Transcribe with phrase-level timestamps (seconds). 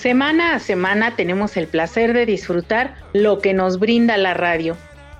[0.00, 4.74] Semana a semana tenemos el placer de disfrutar lo que nos brinda la radio.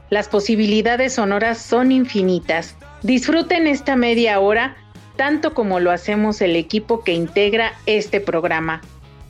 [0.08, 2.76] Las posibilidades sonoras son infinitas.
[3.02, 4.78] Disfruten esta media hora
[5.16, 8.80] tanto como lo hacemos el equipo que integra este programa.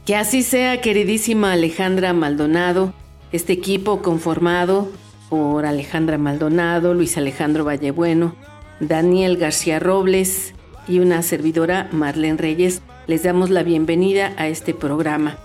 [0.07, 2.95] Que así sea, queridísima Alejandra Maldonado,
[3.33, 4.89] este equipo conformado
[5.31, 8.37] por Alejandra Maldonado, Luis Alejandro Vallebueno,
[8.79, 10.55] Daniel García Robles
[10.87, 15.37] y una servidora Marlene Reyes, les damos la bienvenida a este programa.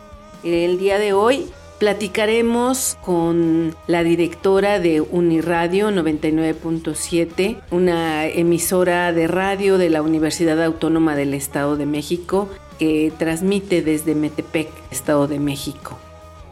[0.44, 1.48] El día de hoy
[1.80, 11.18] Platicaremos con la directora de Uniradio 99.7, una emisora de radio de la Universidad Autónoma
[11.18, 12.48] del Estado de México
[12.80, 15.98] que transmite desde Metepec, Estado de México.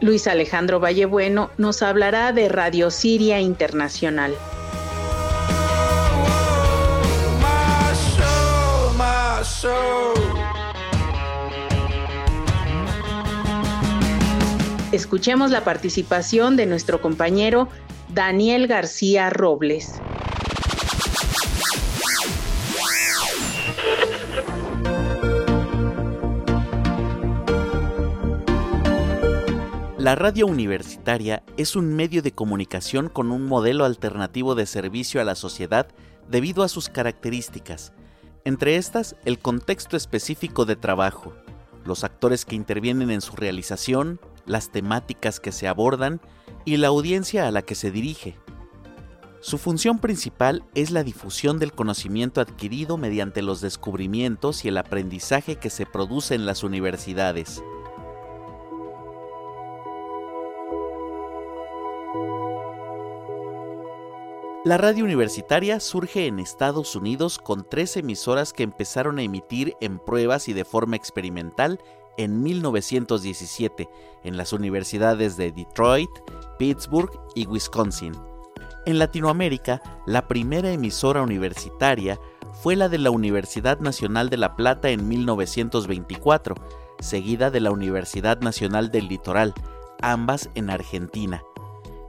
[0.02, 4.34] Luis Alejandro Vallebueno nos hablará de Radio Siria Internacional.
[14.94, 17.68] Escuchemos la participación de nuestro compañero
[18.10, 20.00] Daniel García Robles.
[29.98, 35.24] La radio universitaria es un medio de comunicación con un modelo alternativo de servicio a
[35.24, 35.88] la sociedad
[36.28, 37.92] debido a sus características,
[38.44, 41.32] entre estas el contexto específico de trabajo,
[41.84, 46.20] los actores que intervienen en su realización, las temáticas que se abordan
[46.64, 48.36] y la audiencia a la que se dirige.
[49.40, 55.56] Su función principal es la difusión del conocimiento adquirido mediante los descubrimientos y el aprendizaje
[55.56, 57.62] que se produce en las universidades.
[64.64, 69.98] La radio universitaria surge en Estados Unidos con tres emisoras que empezaron a emitir en
[69.98, 71.80] pruebas y de forma experimental
[72.16, 73.88] en 1917
[74.24, 76.10] en las universidades de Detroit,
[76.58, 78.12] Pittsburgh y Wisconsin.
[78.86, 82.18] En Latinoamérica, la primera emisora universitaria
[82.62, 86.54] fue la de la Universidad Nacional de La Plata en 1924,
[87.00, 89.54] seguida de la Universidad Nacional del Litoral,
[90.00, 91.42] ambas en Argentina.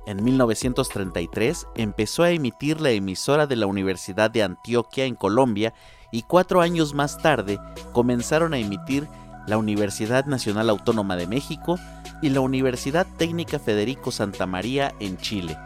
[0.06, 5.74] En 1933 empezó a emitir la emisora de la Universidad de Antioquia en Colombia
[6.12, 7.60] y cuatro años más tarde
[7.92, 9.08] comenzaron a emitir
[9.48, 11.80] la Universidad Nacional Autónoma de México
[12.22, 15.58] y la Universidad Técnica Federico Santa María en Chile.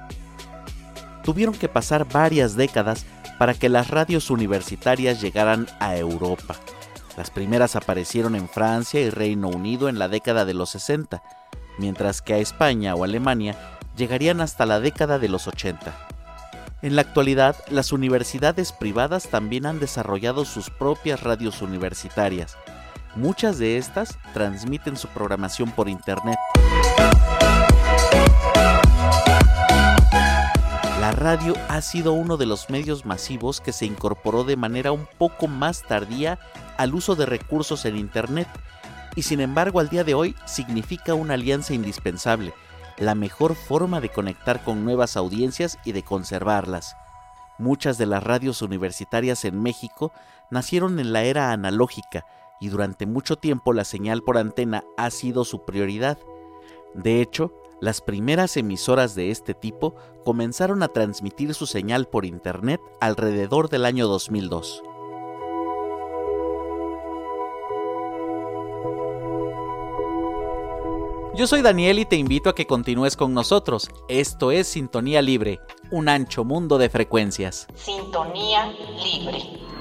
[1.23, 3.05] Tuvieron que pasar varias décadas
[3.37, 6.55] para que las radios universitarias llegaran a Europa.
[7.17, 11.21] Las primeras aparecieron en Francia y Reino Unido en la década de los 60,
[11.77, 13.55] mientras que a España o Alemania
[13.97, 15.93] llegarían hasta la década de los 80.
[16.81, 22.57] En la actualidad, las universidades privadas también han desarrollado sus propias radios universitarias,
[23.15, 26.37] Muchas de estas transmiten su programación por Internet.
[30.99, 35.07] La radio ha sido uno de los medios masivos que se incorporó de manera un
[35.17, 36.39] poco más tardía
[36.77, 38.47] al uso de recursos en Internet
[39.15, 42.53] y sin embargo al día de hoy significa una alianza indispensable,
[42.97, 46.95] la mejor forma de conectar con nuevas audiencias y de conservarlas.
[47.57, 50.13] Muchas de las radios universitarias en México
[50.51, 52.25] nacieron en la era analógica,
[52.59, 56.17] y durante mucho tiempo la señal por antena ha sido su prioridad.
[56.93, 62.81] De hecho, las primeras emisoras de este tipo comenzaron a transmitir su señal por Internet
[62.99, 64.83] alrededor del año 2002.
[71.39, 73.89] Yo soy Daniel y te invito a que continúes con nosotros.
[74.09, 77.65] Esto es Sintonía Libre, un ancho mundo de frecuencias.
[77.75, 79.78] Sintonía Libre.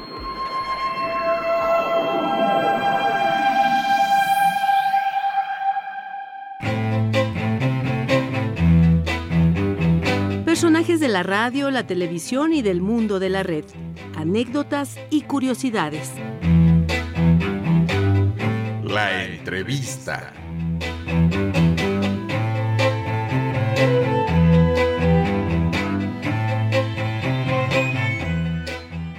[10.58, 13.64] Personajes de la radio, la televisión y del mundo de la red.
[14.16, 16.10] Anécdotas y curiosidades.
[18.82, 20.32] La entrevista.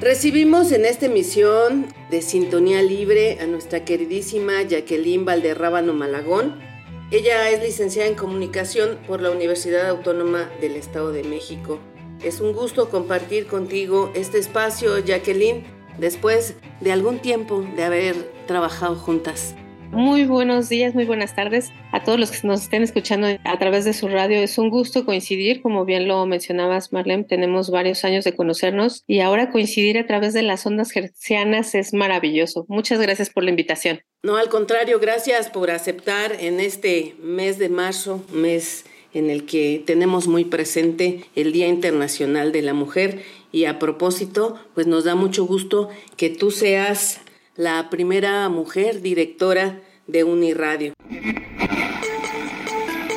[0.01, 6.69] Recibimos en esta emisión de Sintonía Libre a nuestra queridísima Jacqueline Valderrábano Malagón.
[7.11, 11.79] Ella es licenciada en comunicación por la Universidad Autónoma del Estado de México.
[12.23, 15.65] Es un gusto compartir contigo este espacio, Jacqueline,
[15.97, 18.15] después de algún tiempo de haber
[18.45, 19.56] trabajado juntas.
[19.91, 23.86] Muy buenos días, muy buenas tardes a todos los que nos estén escuchando a través
[23.86, 24.38] de su radio.
[24.38, 29.21] Es un gusto coincidir, como bien lo mencionabas, Marlene, tenemos varios años de conocernos y
[29.21, 32.65] ahora coincidir a través de las ondas gercianas es maravilloso.
[32.68, 34.01] Muchas gracias por la invitación.
[34.21, 39.81] No, al contrario, gracias por aceptar en este mes de marzo, mes en el que
[39.86, 45.15] tenemos muy presente el Día Internacional de la Mujer y a propósito, pues nos da
[45.15, 47.21] mucho gusto que tú seas
[47.59, 50.94] la primera mujer directora de Uniradio.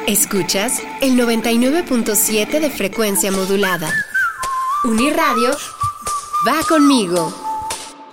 [0.09, 3.95] Escuchas el 99.7 de frecuencia modulada.
[4.83, 5.53] Uniradio
[6.45, 7.33] va conmigo.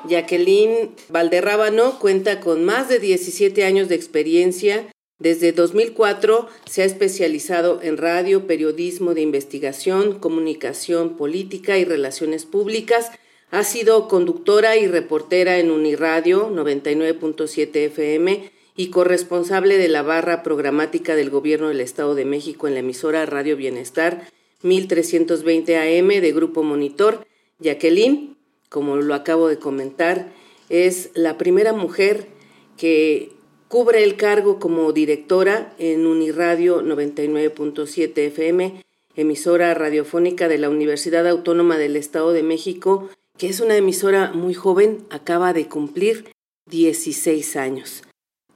[0.08, 4.86] Jacqueline Valderrábano cuenta con más de 17 años de experiencia.
[5.18, 13.12] Desde 2004 se ha especializado en radio, periodismo de investigación, comunicación política y relaciones públicas
[13.52, 21.16] ha sido conductora y reportera en Uniradio 99.7 FM y corresponsable de la barra programática
[21.16, 24.28] del Gobierno del Estado de México en la emisora Radio Bienestar
[24.62, 27.26] 1320 AM de Grupo Monitor.
[27.60, 28.38] Jacqueline,
[28.70, 30.32] como lo acabo de comentar,
[30.70, 32.28] es la primera mujer
[32.78, 33.32] que
[33.68, 38.84] cubre el cargo como directora en Uniradio 99.7 FM,
[39.16, 43.10] emisora radiofónica de la Universidad Autónoma del Estado de México
[43.40, 46.32] que es una emisora muy joven, acaba de cumplir
[46.70, 48.04] 16 años.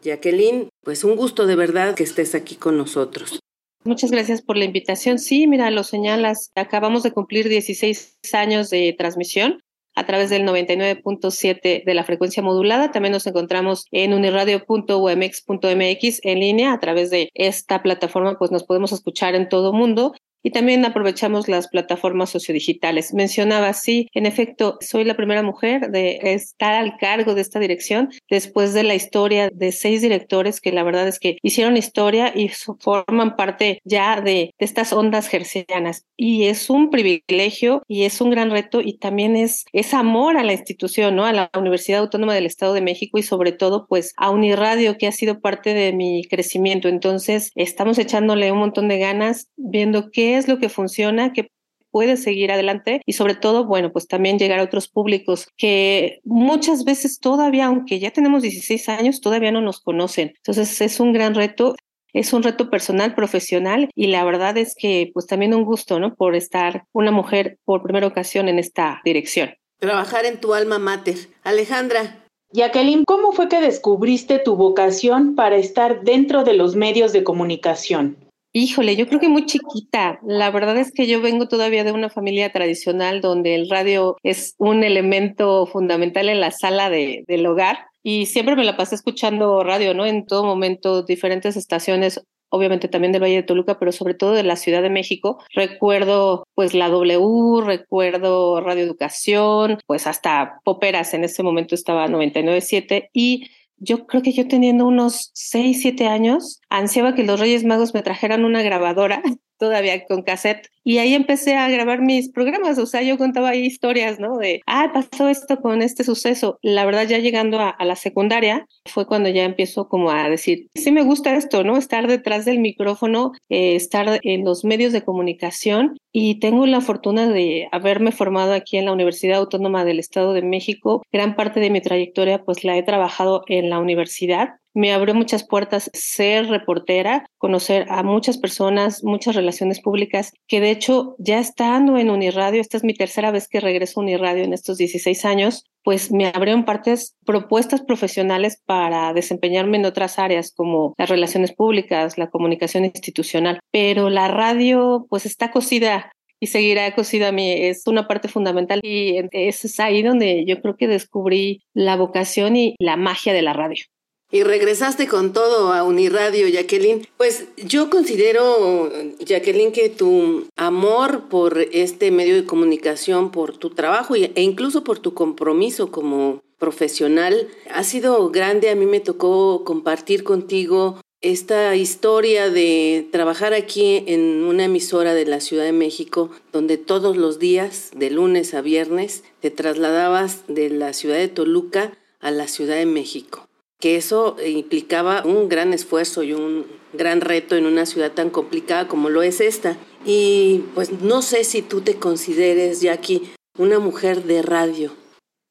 [0.03, 3.39] Jacqueline, pues un gusto de verdad que estés aquí con nosotros.
[3.85, 5.19] Muchas gracias por la invitación.
[5.19, 9.59] Sí, mira, lo señalas, acabamos de cumplir 16 años de transmisión
[9.95, 12.91] a través del 99.7 de la frecuencia modulada.
[12.91, 16.73] También nos encontramos en uniradio.umx.mx en línea.
[16.73, 21.47] A través de esta plataforma, pues nos podemos escuchar en todo mundo y también aprovechamos
[21.47, 23.13] las plataformas sociodigitales.
[23.13, 28.09] Mencionaba, sí, en efecto, soy la primera mujer de estar al cargo de esta dirección
[28.29, 32.49] después de la historia de seis directores que la verdad es que hicieron historia y
[32.79, 36.05] forman parte ya de, estas ondas gercianas.
[36.17, 40.43] Y es un privilegio y es un gran reto y también es, es amor a
[40.43, 41.25] la institución, ¿no?
[41.25, 45.07] A la Universidad Autónoma del Estado de México y sobre todo pues a Uniradio que
[45.07, 46.87] ha sido parte de mi crecimiento.
[46.87, 51.49] Entonces estamos echándole un montón de ganas viendo qué es lo que funciona, qué
[51.93, 56.83] puede seguir adelante y sobre todo, bueno, pues también llegar a otros públicos que muchas
[56.85, 60.33] veces todavía, aunque ya tenemos 16 años, todavía no nos conocen.
[60.37, 61.75] Entonces es un gran reto.
[62.11, 66.13] Es un reto personal, profesional y la verdad es que pues también un gusto, ¿no?
[66.13, 69.55] Por estar una mujer por primera ocasión en esta dirección.
[69.79, 71.17] Trabajar en tu alma mater.
[71.41, 77.23] Alejandra, Jacqueline, ¿cómo fue que descubriste tu vocación para estar dentro de los medios de
[77.23, 78.15] comunicación?
[78.55, 80.19] Híjole, yo creo que muy chiquita.
[80.23, 84.53] La verdad es que yo vengo todavía de una familia tradicional donde el radio es
[84.59, 89.63] un elemento fundamental en la sala de, del hogar y siempre me la pasé escuchando
[89.63, 90.05] radio, ¿no?
[90.05, 94.43] En todo momento, diferentes estaciones, obviamente también del Valle de Toluca, pero sobre todo de
[94.43, 95.39] la Ciudad de México.
[95.55, 103.09] Recuerdo pues la W, recuerdo Radio Educación, pues hasta Poperas en ese momento estaba 99.7
[103.13, 103.47] y
[103.83, 108.01] yo creo que yo teniendo unos 6, 7 años, ansiaba que los Reyes Magos me
[108.01, 109.21] trajeran una grabadora,
[109.63, 113.61] todavía con cassette, y ahí empecé a grabar mis programas, o sea, yo contaba ahí
[113.61, 114.37] historias, ¿no?
[114.37, 116.59] De, ah, pasó esto con este suceso.
[116.61, 120.91] La verdad, ya llegando a, la secundaria, fue cuando ya empiezo como a decir, sí
[120.91, 121.77] me gusta esto, ¿no?
[121.77, 127.27] Estar detrás del micrófono, eh, estar en los medios de comunicación y tengo la fortuna
[127.27, 131.01] de haberme formado aquí en la Universidad Autónoma del Estado de México.
[131.11, 135.45] Gran parte de mi trayectoria pues la he trabajado en la universidad me abrió muchas
[135.45, 141.97] puertas ser reportera, conocer a muchas personas, muchas relaciones públicas, que de hecho ya estando
[141.97, 145.65] en Uniradio, esta es mi tercera vez que regreso a Uniradio en estos 16 años,
[145.83, 152.17] pues me abrieron partes, propuestas profesionales para desempeñarme en otras áreas como las relaciones públicas,
[152.17, 157.51] la comunicación institucional, pero la radio pues está cosida y seguirá cosida a mí.
[157.51, 162.75] Es una parte fundamental y es ahí donde yo creo que descubrí la vocación y
[162.79, 163.83] la magia de la radio
[164.33, 167.07] y regresaste con todo a Uniradio, Jacqueline.
[167.17, 174.15] Pues yo considero, Jacqueline, que tu amor por este medio de comunicación, por tu trabajo
[174.15, 178.71] e incluso por tu compromiso como profesional ha sido grande.
[178.71, 185.25] A mí me tocó compartir contigo esta historia de trabajar aquí en una emisora de
[185.25, 190.71] la Ciudad de México, donde todos los días, de lunes a viernes, te trasladabas de
[190.71, 193.47] la ciudad de Toluca a la Ciudad de México,
[193.79, 198.87] que eso implicaba un gran esfuerzo y un gran reto en una ciudad tan complicada
[198.87, 199.77] como lo es esta.
[200.05, 203.23] Y pues no sé si tú te consideres, Jackie,
[203.57, 205.02] una mujer de radio.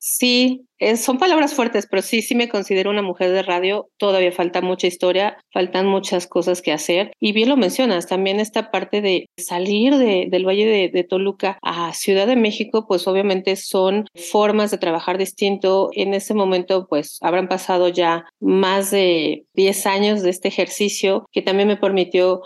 [0.04, 0.66] Sí,
[0.96, 3.88] son palabras fuertes, pero sí, sí me considero una mujer de radio.
[3.98, 7.12] Todavía falta mucha historia, faltan muchas cosas que hacer.
[7.20, 12.26] Y bien lo mencionas, también esta parte de salir del Valle de, Toluca a Ciudad
[12.26, 15.90] de México, pues obviamente son formas de trabajar distinto.
[15.92, 21.42] En ese momento, pues habrán pasado ya más de 10 años de este ejercicio que
[21.42, 22.42] también me permitió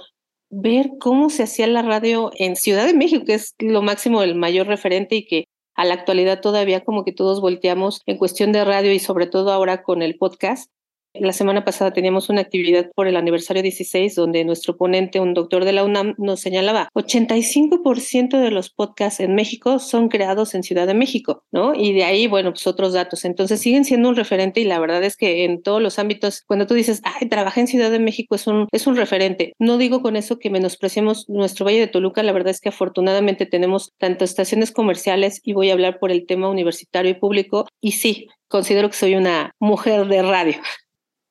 [0.50, 4.34] ver cómo se hacía la radio en Ciudad de México, que es lo máximo, el
[4.34, 5.46] mayor referente y que
[5.76, 9.52] a la actualidad todavía como que todos volteamos en cuestión de radio y sobre todo
[9.52, 10.70] ahora con el podcast,
[11.20, 15.64] la semana pasada teníamos una actividad por el aniversario 16 donde nuestro ponente, un doctor
[15.64, 20.86] de la UNAM, nos señalaba 85% de los podcasts en México son creados en Ciudad
[20.86, 21.74] de México, ¿no?
[21.74, 23.24] Y de ahí, bueno, pues otros datos.
[23.24, 26.66] Entonces siguen siendo un referente y la verdad es que en todos los ámbitos, cuando
[26.66, 29.52] tú dices, ay, trabajé en Ciudad de México, es un, es un referente.
[29.58, 33.46] No digo con eso que menospreciemos nuestro Valle de Toluca, la verdad es que afortunadamente
[33.46, 37.92] tenemos tanto estaciones comerciales y voy a hablar por el tema universitario y público y
[37.92, 40.56] sí, considero que soy una mujer de radio.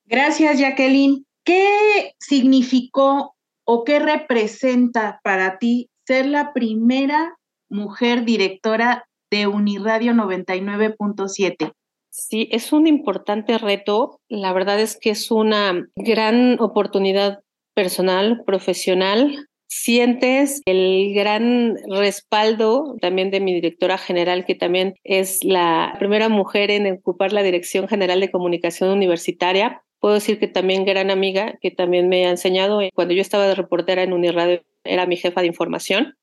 [0.06, 1.26] Gracias, Jacqueline.
[1.44, 3.36] ¿Qué significó
[3.66, 7.36] o qué representa para ti ser la primera
[7.70, 11.74] mujer directora de Uniradio 99.7?
[12.10, 14.22] Sí, es un importante reto.
[14.30, 17.40] La verdad es que es una gran oportunidad
[17.74, 19.48] personal, profesional.
[19.68, 26.72] Sientes el gran respaldo también de mi directora general, que también es la primera mujer
[26.72, 29.82] en ocupar la Dirección General de Comunicación Universitaria.
[30.06, 33.48] Puedo decir que también gran amiga, que también me ha enseñado, eh, cuando yo estaba
[33.48, 36.14] de reportera en Uniradio, era mi jefa de información,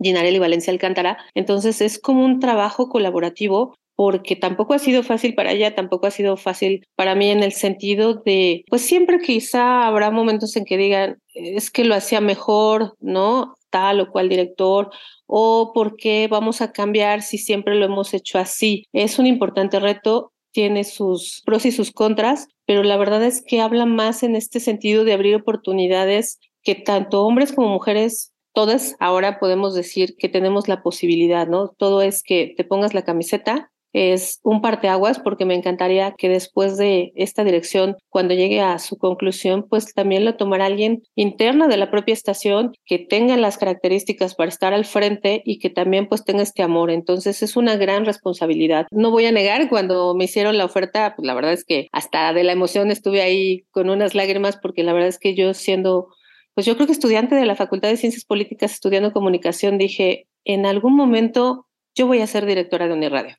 [0.00, 1.18] Ginarelli Valencia Alcántara.
[1.34, 6.12] Entonces es como un trabajo colaborativo porque tampoco ha sido fácil para ella, tampoco ha
[6.12, 10.76] sido fácil para mí en el sentido de, pues siempre quizá habrá momentos en que
[10.76, 13.56] digan, es que lo hacía mejor, ¿no?
[13.70, 14.90] Tal o cual director,
[15.26, 18.84] o por qué vamos a cambiar si siempre lo hemos hecho así.
[18.92, 23.60] Es un importante reto tiene sus pros y sus contras, pero la verdad es que
[23.60, 29.38] habla más en este sentido de abrir oportunidades que tanto hombres como mujeres, todas ahora
[29.38, 31.68] podemos decir que tenemos la posibilidad, ¿no?
[31.76, 36.76] Todo es que te pongas la camiseta, es un parteaguas porque me encantaría que después
[36.76, 41.78] de esta dirección, cuando llegue a su conclusión, pues también lo tomara alguien interno de
[41.78, 46.24] la propia estación que tenga las características para estar al frente y que también pues
[46.24, 46.90] tenga este amor.
[46.90, 48.86] Entonces es una gran responsabilidad.
[48.90, 52.34] No voy a negar, cuando me hicieron la oferta, pues la verdad es que hasta
[52.34, 56.08] de la emoción estuve ahí con unas lágrimas porque la verdad es que yo siendo
[56.52, 60.66] pues yo creo que estudiante de la Facultad de Ciencias Políticas estudiando comunicación, dije, en
[60.66, 63.36] algún momento yo voy a ser directora de Uniradio.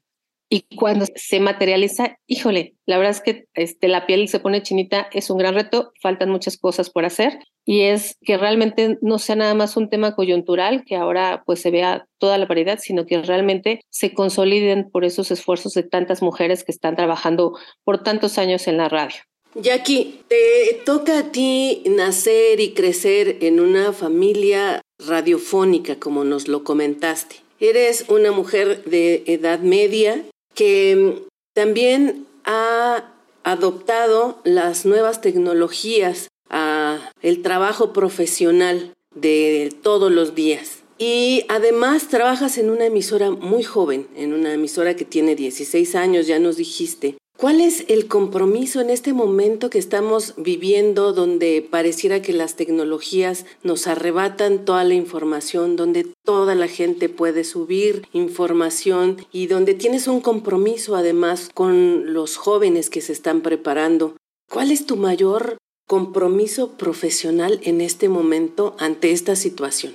[0.50, 5.10] Y cuando se materializa, híjole, la verdad es que este, la piel se pone chinita,
[5.12, 9.36] es un gran reto, faltan muchas cosas por hacer y es que realmente no sea
[9.36, 13.22] nada más un tema coyuntural, que ahora pues se vea toda la variedad, sino que
[13.22, 18.70] realmente se consoliden por esos esfuerzos de tantas mujeres que están trabajando por tantos años
[18.70, 19.18] en la radio.
[19.56, 26.64] Jackie, te toca a ti nacer y crecer en una familia radiofónica, como nos lo
[26.64, 27.38] comentaste.
[27.60, 30.24] Eres una mujer de edad media
[30.58, 40.36] que mm, también ha adoptado las nuevas tecnologías a el trabajo profesional de todos los
[40.36, 40.84] días.
[40.98, 46.26] Y además trabajas en una emisora muy joven, en una emisora que tiene 16 años,
[46.26, 47.16] ya nos dijiste.
[47.38, 53.46] ¿Cuál es el compromiso en este momento que estamos viviendo donde pareciera que las tecnologías
[53.62, 60.08] nos arrebatan toda la información, donde toda la gente puede subir información y donde tienes
[60.08, 64.18] un compromiso además con los jóvenes que se están preparando?
[64.50, 69.94] ¿Cuál es tu mayor compromiso profesional en este momento ante esta situación?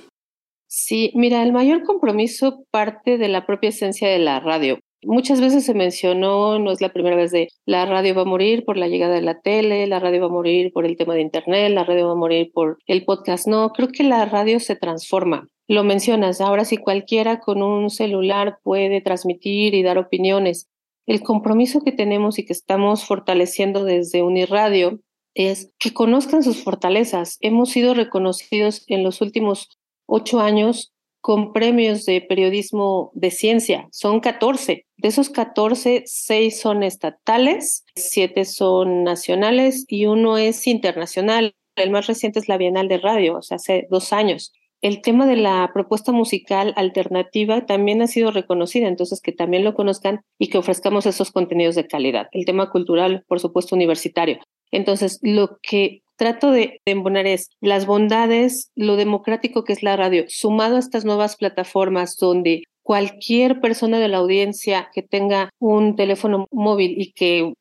[0.67, 4.79] Sí, mira, el mayor compromiso parte de la propia esencia de la radio.
[5.05, 8.65] Muchas veces se mencionó, no es la primera vez de la radio va a morir
[8.65, 11.21] por la llegada de la tele, la radio va a morir por el tema de
[11.21, 13.47] internet, la radio va a morir por el podcast.
[13.47, 15.47] No, creo que la radio se transforma.
[15.67, 20.67] Lo mencionas, ahora si cualquiera con un celular puede transmitir y dar opiniones.
[21.05, 24.99] El compromiso que tenemos y que estamos fortaleciendo desde Uniradio
[25.35, 27.37] es que conozcan sus fortalezas.
[27.41, 29.69] Hemos sido reconocidos en los últimos
[30.05, 33.87] ocho años con premios de periodismo de ciencia.
[33.91, 34.85] Son 14.
[35.03, 41.55] De esos 14, 6 son estatales, 7 son nacionales y uno es internacional.
[41.75, 44.53] El más reciente es la Bienal de Radio, o sea, hace dos años.
[44.81, 49.73] el tema de la propuesta musical alternativa también ha sido reconocida, entonces que también lo
[49.75, 52.27] conozcan y que ofrezcamos esos contenidos de calidad.
[52.31, 54.39] El tema cultural, por supuesto, universitario.
[54.71, 60.25] Entonces, lo que trato de, embonar es las bondades, lo democrático que es la radio,
[60.27, 66.47] sumado a estas nuevas plataformas donde cualquier persona de la audiencia que tenga un teléfono
[66.51, 67.53] móvil y que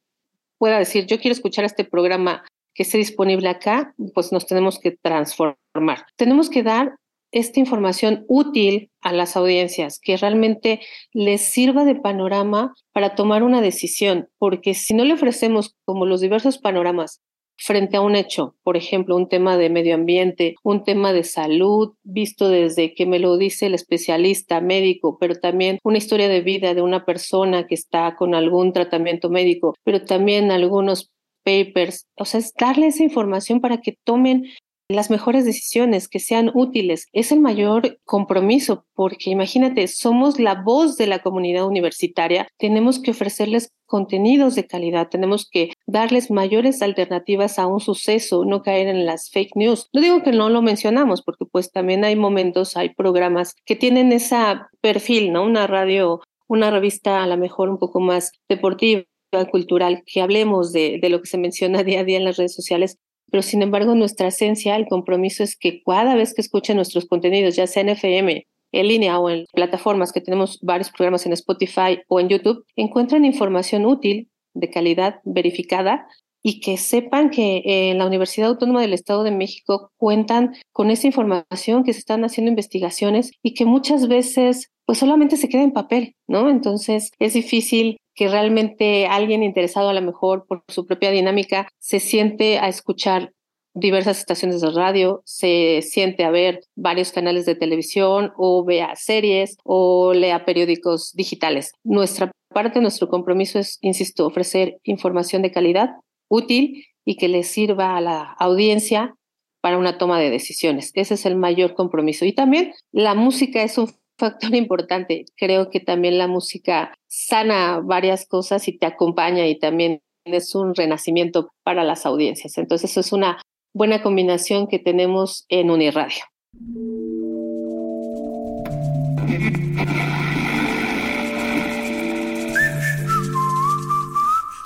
[0.58, 4.92] pueda decir, yo quiero escuchar este programa que esté disponible acá, pues nos tenemos que
[5.02, 6.06] transformar.
[6.16, 6.96] Tenemos que dar
[7.32, 10.80] esta información útil a las audiencias, que realmente
[11.12, 16.20] les sirva de panorama para tomar una decisión, porque si no le ofrecemos como los
[16.20, 17.20] diversos panoramas
[17.56, 21.94] frente a un hecho, por ejemplo, un tema de medio ambiente, un tema de salud,
[22.02, 26.74] visto desde que me lo dice el especialista médico, pero también una historia de vida
[26.74, 31.10] de una persona que está con algún tratamiento médico, pero también algunos
[31.44, 34.44] papers, o sea, es darle esa información para que tomen
[34.88, 37.06] las mejores decisiones, que sean útiles.
[37.12, 43.12] Es el mayor compromiso, porque imagínate, somos la voz de la comunidad universitaria, tenemos que
[43.12, 49.04] ofrecerles contenidos de calidad, tenemos que darles mayores alternativas a un suceso, no caer en
[49.04, 49.88] las fake news.
[49.92, 54.12] No digo que no lo mencionamos, porque pues también hay momentos, hay programas que tienen
[54.12, 54.36] ese
[54.80, 55.44] perfil, ¿no?
[55.44, 59.04] Una radio, una revista a lo mejor un poco más deportiva
[59.50, 62.54] cultural, que hablemos de, de, lo que se menciona día a día en las redes
[62.54, 62.98] sociales,
[63.32, 67.56] pero sin embargo nuestra esencia, el compromiso es que cada vez que escuchen nuestros contenidos,
[67.56, 72.02] ya sea en FM, en línea o en plataformas que tenemos varios programas en Spotify
[72.08, 76.06] o en YouTube, encuentren información útil, de calidad, verificada
[76.42, 81.06] y que sepan que en la Universidad Autónoma del Estado de México cuentan con esa
[81.06, 85.72] información, que se están haciendo investigaciones y que muchas veces pues solamente se queda en
[85.72, 86.50] papel, ¿no?
[86.50, 92.00] Entonces es difícil que realmente alguien interesado a lo mejor por su propia dinámica se
[92.00, 93.32] siente a escuchar
[93.74, 99.56] diversas estaciones de radio, se siente a ver varios canales de televisión o vea series
[99.64, 101.72] o lea periódicos digitales.
[101.82, 105.90] Nuestra parte, nuestro compromiso es, insisto, ofrecer información de calidad,
[106.32, 109.14] útil y que le sirva a la audiencia
[109.60, 110.90] para una toma de decisiones.
[110.94, 112.24] Ese es el mayor compromiso.
[112.24, 115.26] Y también la música es un factor importante.
[115.36, 120.74] Creo que también la música sana varias cosas y te acompaña y también es un
[120.74, 122.56] renacimiento para las audiencias.
[122.56, 123.42] Entonces, es una
[123.74, 126.24] buena combinación que tenemos en Uniradio.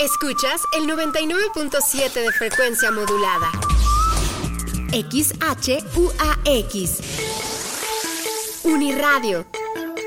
[0.07, 3.51] Escuchas el 99.7 de frecuencia modulada.
[4.92, 5.81] XHUAX.
[8.62, 9.47] Uniradio,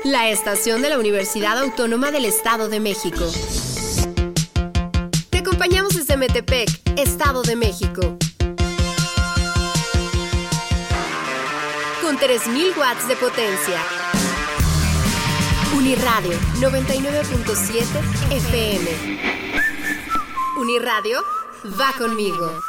[0.04, 3.30] la estación de la Universidad Autónoma del Estado de México.
[5.28, 8.16] Te acompañamos desde Metepec, Estado de México.
[12.00, 13.82] Con 3.000 watts de potencia.
[15.76, 17.84] Uniradio 99.7
[18.30, 19.59] FM.
[20.60, 21.20] Uniradio
[21.80, 22.60] va conmigo.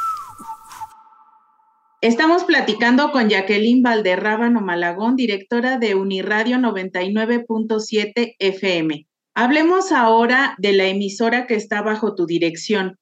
[2.00, 9.06] Estamos platicando con Jacqueline Valderrábano Malagón, directora de Uniradio 99.7 FM.
[9.34, 12.96] Hablemos ahora de la emisora que está bajo tu dirección.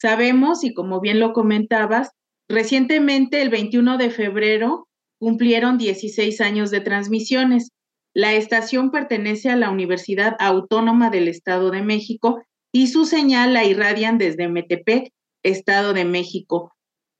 [0.00, 2.12] Sabemos, y como bien lo comentabas,
[2.48, 4.86] recientemente, el 21 de febrero,
[5.18, 7.72] cumplieron 16 años de transmisiones.
[8.14, 12.44] La estación pertenece a la Universidad Autónoma del Estado de México
[12.76, 15.10] y su señal la irradian desde Metepec,
[15.42, 16.74] Estado de México.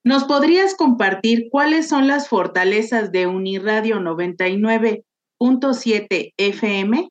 [0.04, 7.08] ¿Nos podrías compartir cuáles son las fortalezas de Uniradio 99.7 FM?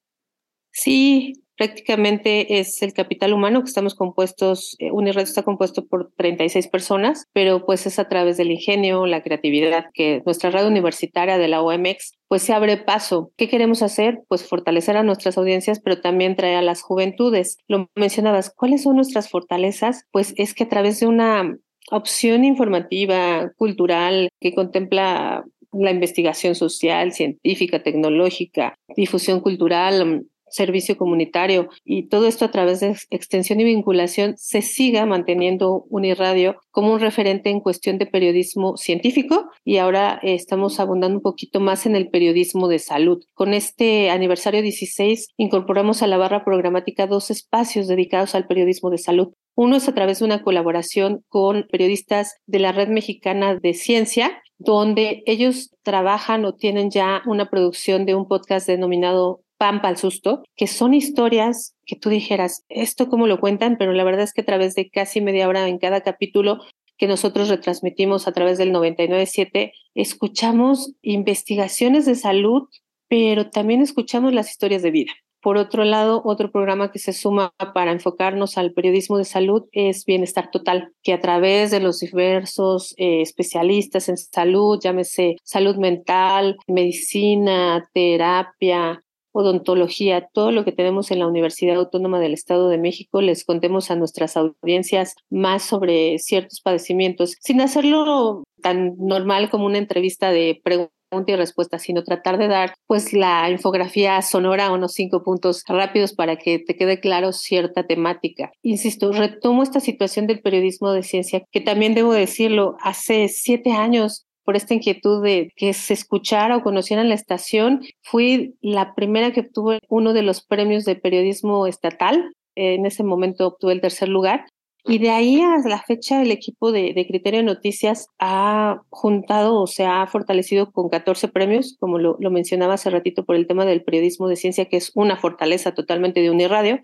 [0.72, 6.68] Sí, prácticamente es el capital humano que estamos compuestos, eh, Uniradio está compuesto por 36
[6.68, 11.48] personas, pero pues es a través del ingenio, la creatividad que nuestra radio universitaria de
[11.48, 13.32] la OMX pues se abre paso.
[13.38, 14.20] ¿Qué queremos hacer?
[14.28, 17.58] Pues fortalecer a nuestras audiencias, pero también traer a las juventudes.
[17.68, 20.06] Lo mencionabas, ¿cuáles son nuestras fortalezas?
[20.12, 21.58] Pues es que a través de una
[21.92, 32.08] opción informativa, cultural, que contempla la investigación social, científica, tecnológica, difusión cultural, servicio comunitario y
[32.08, 37.50] todo esto a través de extensión y vinculación se siga manteniendo Uniradio como un referente
[37.50, 42.68] en cuestión de periodismo científico y ahora estamos abundando un poquito más en el periodismo
[42.68, 43.24] de salud.
[43.34, 48.98] Con este aniversario 16 incorporamos a la barra programática dos espacios dedicados al periodismo de
[48.98, 49.34] salud.
[49.56, 54.42] Uno es a través de una colaboración con periodistas de la Red Mexicana de Ciencia,
[54.58, 60.44] donde ellos trabajan o tienen ya una producción de un podcast denominado Pampa al susto,
[60.56, 64.42] que son historias que tú dijeras, esto cómo lo cuentan, pero la verdad es que
[64.42, 66.60] a través de casi media hora en cada capítulo
[66.98, 72.64] que nosotros retransmitimos a través del 997, escuchamos investigaciones de salud,
[73.08, 75.12] pero también escuchamos las historias de vida.
[75.46, 80.04] Por otro lado, otro programa que se suma para enfocarnos al periodismo de salud es
[80.04, 86.58] Bienestar Total, que a través de los diversos eh, especialistas en salud, llámese salud mental,
[86.68, 89.04] medicina, terapia,
[89.36, 93.92] odontología, todo lo que tenemos en la Universidad Autónoma del Estado de México, les contemos
[93.92, 100.62] a nuestras audiencias más sobre ciertos padecimientos, sin hacerlo tan normal como una entrevista de
[100.64, 100.96] preguntas
[101.28, 106.38] y respuesta, sino tratar de dar pues la infografía sonora, unos cinco puntos rápidos para
[106.38, 108.52] que te quede claro cierta temática.
[108.64, 114.26] Insisto, retomo esta situación del periodismo de ciencia, que también debo decirlo, hace siete años
[114.46, 119.42] por esta inquietud de que se escuchara o conocieran la estación, fui la primera que
[119.42, 122.32] obtuvo uno de los premios de periodismo estatal.
[122.56, 124.46] En ese momento obtuve el tercer lugar
[124.88, 129.84] y de ahí a la fecha el equipo de, Criterio Noticias ha juntado o se
[129.84, 133.84] ha fortalecido con 14 premios, como lo, lo, mencionaba hace ratito por el tema del
[133.84, 136.82] periodismo de ciencia, que es una fortaleza totalmente de Uniradio,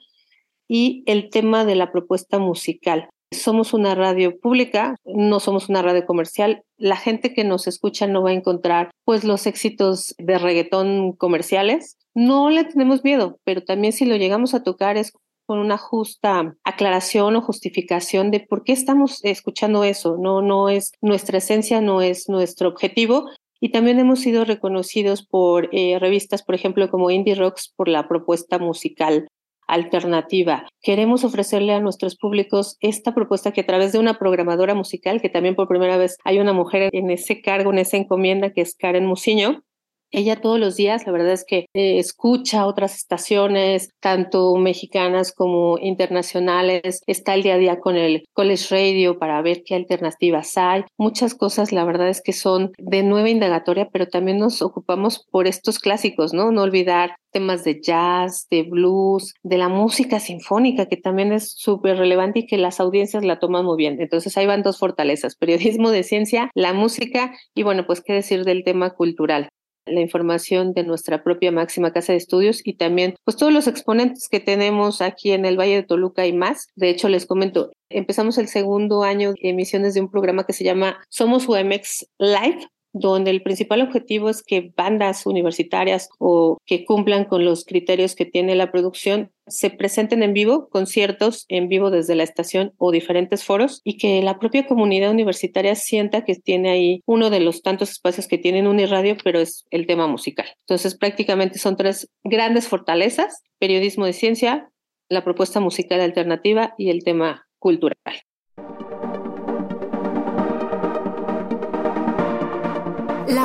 [0.68, 3.08] y el tema de la propuesta musical.
[3.32, 6.64] Somos una radio pública, no somos una radio comercial.
[6.78, 11.98] La gente que nos escucha no va a encontrar pues los éxitos de reggaetón comerciales.
[12.14, 15.14] No le tenemos miedo, pero también si lo llegamos a tocar es
[15.46, 20.18] con una justa aclaración o justificación de por qué estamos escuchando eso.
[20.20, 23.30] No, no es nuestra esencia, no es nuestro objetivo.
[23.62, 28.10] Y también hemos sido reconocidos por eh, revistas, por ejemplo, como Indie Rocks, por la
[28.10, 29.28] propuesta musical
[29.72, 30.68] alternativa.
[30.82, 35.30] Queremos ofrecerle a nuestros públicos esta propuesta que a través de una programadora musical, que
[35.30, 38.76] también por primera vez hay una mujer en ese cargo, en esa encomienda, que es
[38.76, 39.64] Karen Musiño,
[40.12, 45.78] ella todos los días, la verdad es que eh, escucha otras estaciones, tanto mexicanas como
[45.80, 50.84] internacionales, está el día a día con el College Radio para ver qué alternativas hay.
[50.98, 55.48] Muchas cosas, la verdad es que son de nueva indagatoria, pero también nos ocupamos por
[55.48, 56.52] estos clásicos, ¿no?
[56.52, 61.98] No olvidar temas de jazz, de blues, de la música sinfónica, que también es súper
[61.98, 64.02] relevante y que las audiencias la toman muy bien.
[64.02, 68.44] Entonces ahí van dos fortalezas, periodismo de ciencia, la música y bueno, pues qué decir
[68.44, 69.50] del tema cultural
[69.86, 74.28] la información de nuestra propia máxima casa de estudios y también pues todos los exponentes
[74.30, 76.68] que tenemos aquí en el Valle de Toluca y más.
[76.76, 80.64] De hecho, les comento, empezamos el segundo año de emisiones de un programa que se
[80.64, 87.26] llama Somos UMX Live, donde el principal objetivo es que bandas universitarias o que cumplan
[87.26, 92.16] con los criterios que tiene la producción se presenten en vivo, conciertos en vivo desde
[92.16, 97.02] la estación o diferentes foros y que la propia comunidad universitaria sienta que tiene ahí
[97.06, 100.48] uno de los tantos espacios que tienen Uniradio, pero es el tema musical.
[100.68, 104.70] Entonces prácticamente son tres grandes fortalezas, periodismo de ciencia,
[105.10, 107.98] la propuesta musical alternativa y el tema cultural.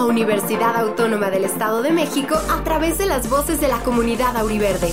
[0.07, 4.90] Universidad Autónoma del Estado de México a través de las voces de la comunidad auriverde.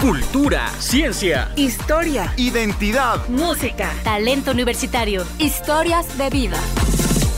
[0.00, 6.58] Cultura, ciencia, historia, identidad, música, talento universitario, historias de vida.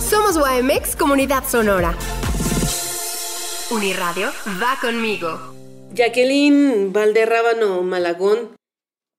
[0.08, 1.94] Somos YMX Comunidad Sonora.
[3.70, 4.30] Uniradio
[4.61, 5.38] va conmigo.
[5.94, 8.56] Jacqueline Valderrábano Malagón,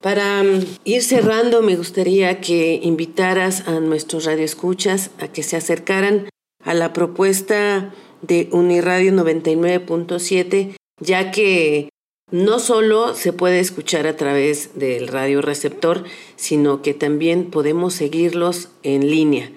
[0.03, 6.27] para mm, ir cerrando, me gustaría que invitaras a nuestros radioescuchas a que se acercaran
[6.63, 11.89] a la propuesta de Uniradio 99.7, ya que
[12.31, 18.71] no solo se puede escuchar a través del radio receptor, sino que también podemos seguirlos
[18.81, 19.51] en línea.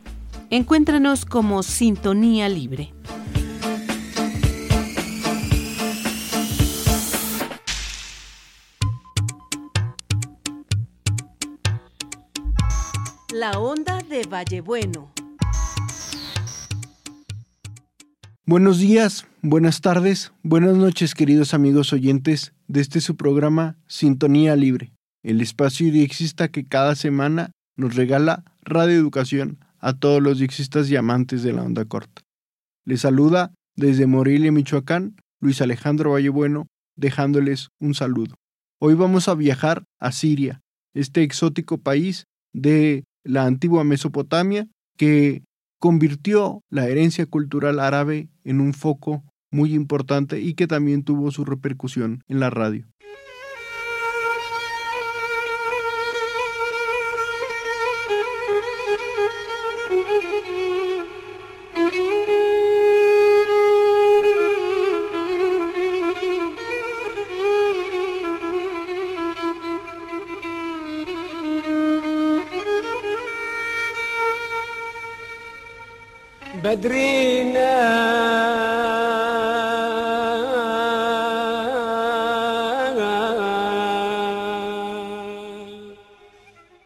[0.53, 2.93] Encuéntranos como Sintonía Libre.
[13.33, 15.13] La onda de Vallebueno.
[18.45, 24.91] Buenos días, buenas tardes, buenas noches queridos amigos oyentes de este su programa Sintonía Libre,
[25.23, 30.95] el espacio diexista que cada semana nos regala Radio Educación a todos los diexistas y
[30.95, 32.21] amantes de la onda corta.
[32.85, 38.35] Les saluda desde Morelia, Michoacán, Luis Alejandro Vallebueno, dejándoles un saludo.
[38.79, 40.61] Hoy vamos a viajar a Siria,
[40.93, 44.67] este exótico país de la antigua Mesopotamia
[44.97, 45.43] que
[45.79, 51.43] convirtió la herencia cultural árabe en un foco muy importante y que también tuvo su
[51.43, 52.85] repercusión en la radio.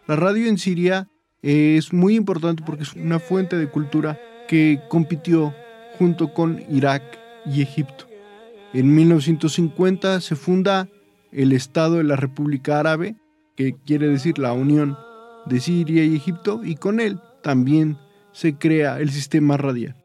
[0.08, 1.10] La radio en Siria
[1.42, 5.54] es muy importante porque es una fuente de cultura que compitió
[6.00, 7.04] junto con Irak
[7.46, 8.08] y Egipto.
[8.74, 10.88] En 1950 se funda
[11.34, 13.18] el Estado de la República Árabe,
[13.58, 14.98] que quiere decir la unión
[15.46, 17.98] de Siria y Egipto, y con él también
[18.36, 19.96] se crea el sistema radial.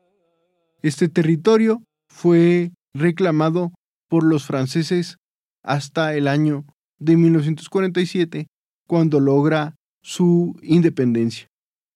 [0.82, 3.72] Este territorio fue reclamado
[4.08, 5.16] por los franceses
[5.64, 6.64] hasta el año
[7.00, 8.46] de 1947,
[8.86, 11.48] cuando logra su independencia.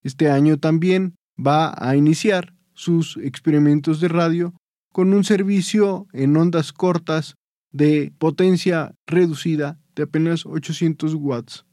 [0.03, 4.53] Este año también va a iniciar sus experimentos de radio
[4.91, 7.35] con un servicio en ondas cortas
[7.71, 11.65] de potencia reducida de apenas 800 watts.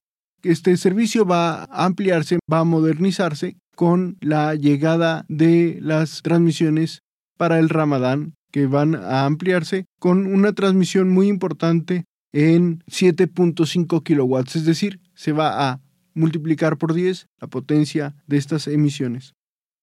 [0.44, 7.02] Este servicio va a ampliarse, va a modernizarse con la llegada de las transmisiones
[7.36, 14.56] para el Ramadán que van a ampliarse con una transmisión muy importante en 7.5 kilowatts,
[14.56, 15.80] es decir, se va a
[16.14, 19.34] multiplicar por 10 la potencia de estas emisiones.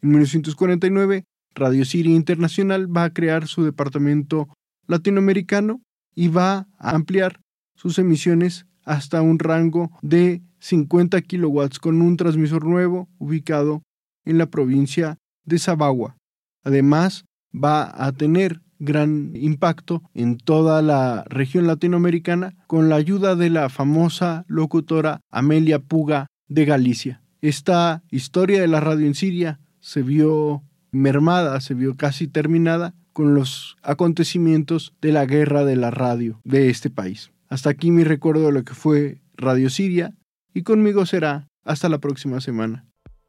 [0.02, 1.26] En 1949,
[1.56, 4.48] Radio Siria Internacional va a crear su departamento
[4.88, 5.82] latinoamericano
[6.16, 7.42] y va a ampliar
[7.76, 13.82] sus emisiones hasta un rango de 50 kilowatts con un transmisor nuevo ubicado
[14.26, 16.18] en la provincia de Sabagua.
[16.64, 23.50] Además, va a tener gran impacto en toda la región latinoamericana con la ayuda de
[23.50, 27.22] la famosa locutora Amelia Puga de Galicia.
[27.42, 33.36] Esta historia de la radio en Siria se vio mermada, se vio casi terminada con
[33.36, 37.32] los acontecimientos de la guerra de la radio de este país.
[37.50, 40.14] Hasta aquí mi recuerdo de lo que fue Radio Siria
[40.54, 42.86] y conmigo será hasta la próxima semana.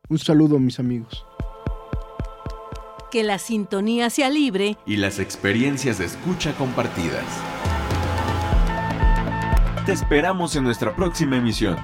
[0.09, 1.25] Un saludo mis amigos
[3.11, 7.25] que la sintonía sea libre y las experiencias de escucha compartidas.
[9.85, 11.77] Te esperamos en nuestra próxima emisión.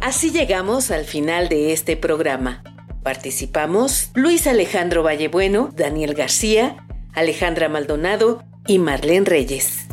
[0.00, 2.62] Así llegamos al final de este programa.
[3.02, 9.87] Participamos Luis Alejandro Vallebueno, Daniel García, Alejandra Maldonado y Marlene Reyes.